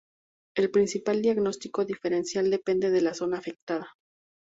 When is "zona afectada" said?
3.13-3.91